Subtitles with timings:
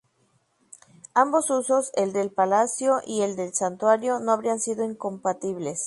[1.13, 5.79] Ambos usos, el de palacio y el de santuario, no habrían sido incompatibles.